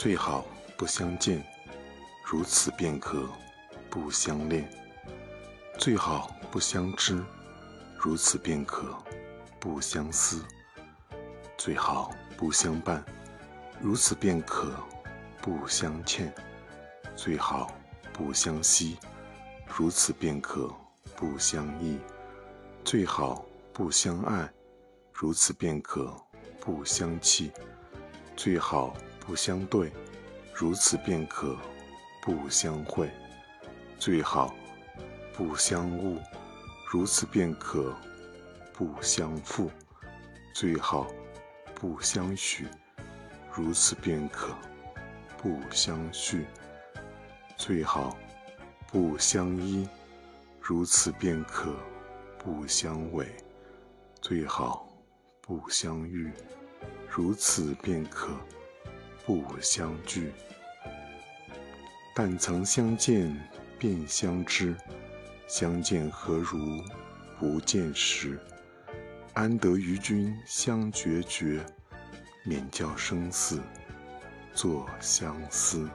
[0.00, 0.46] 最好
[0.78, 1.44] 不相见，
[2.24, 3.28] 如此便可
[3.90, 4.64] 不相恋；
[5.78, 7.22] 最好不相知，
[7.98, 8.96] 如此便可
[9.58, 10.38] 不相思；
[11.58, 13.04] 最好不相伴，
[13.78, 14.72] 如此便可
[15.42, 16.32] 不相欠；
[17.14, 17.70] 最好
[18.10, 18.96] 不相惜，
[19.66, 20.74] 如此便可
[21.14, 21.98] 不相依；
[22.86, 23.44] 最好
[23.74, 24.50] 不相爱，
[25.12, 26.10] 如此便可
[26.58, 27.50] 不相弃；
[28.34, 28.96] 最好。
[29.30, 29.92] 不相对，
[30.52, 31.56] 如此便可
[32.20, 33.06] 不相会；
[33.96, 34.52] 最好
[35.32, 36.18] 不相误，
[36.90, 37.96] 如此便可
[38.72, 39.70] 不相负；
[40.52, 41.06] 最好
[41.76, 42.66] 不相许，
[43.54, 44.52] 如此便可
[45.38, 46.38] 不相续；
[47.56, 48.18] 最好
[48.90, 49.88] 不相依，
[50.60, 51.72] 如此便可
[52.36, 53.26] 不相违；
[54.20, 54.88] 最好
[55.40, 56.32] 不相遇，
[57.08, 58.32] 如此便可。
[59.30, 60.32] 不相聚，
[62.12, 63.32] 但曾相见
[63.78, 64.74] 便相知。
[65.46, 66.58] 相见何如
[67.38, 68.40] 不见时？
[69.34, 71.64] 安得与君相决绝，
[72.42, 73.60] 免教生死
[74.52, 75.88] 作相思。